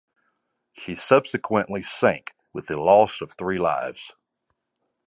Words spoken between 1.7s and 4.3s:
sank with the loss of three lives.